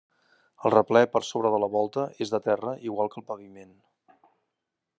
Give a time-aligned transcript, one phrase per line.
[0.67, 3.77] El replè per sobre de la volta és de terra igual que el paviment.